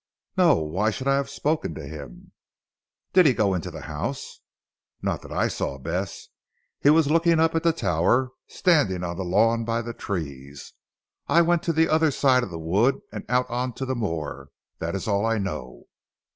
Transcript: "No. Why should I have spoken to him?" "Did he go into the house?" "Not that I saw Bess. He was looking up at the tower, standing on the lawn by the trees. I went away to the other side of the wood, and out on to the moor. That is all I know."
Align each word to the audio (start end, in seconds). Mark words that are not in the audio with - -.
"No. 0.35 0.55
Why 0.57 0.89
should 0.89 1.07
I 1.07 1.17
have 1.17 1.29
spoken 1.29 1.75
to 1.75 1.85
him?" 1.85 2.31
"Did 3.13 3.27
he 3.27 3.33
go 3.35 3.53
into 3.53 3.69
the 3.69 3.81
house?" 3.81 4.39
"Not 4.99 5.21
that 5.21 5.31
I 5.31 5.47
saw 5.47 5.77
Bess. 5.77 6.29
He 6.79 6.89
was 6.89 7.11
looking 7.11 7.39
up 7.39 7.53
at 7.53 7.61
the 7.61 7.71
tower, 7.71 8.31
standing 8.47 9.03
on 9.03 9.15
the 9.15 9.23
lawn 9.23 9.63
by 9.63 9.83
the 9.83 9.93
trees. 9.93 10.73
I 11.27 11.41
went 11.43 11.61
away 11.67 11.73
to 11.73 11.73
the 11.73 11.87
other 11.89 12.09
side 12.09 12.41
of 12.41 12.49
the 12.49 12.57
wood, 12.57 12.99
and 13.11 13.25
out 13.29 13.47
on 13.51 13.73
to 13.73 13.85
the 13.85 13.93
moor. 13.93 14.49
That 14.79 14.95
is 14.95 15.07
all 15.07 15.23
I 15.23 15.37
know." 15.37 15.83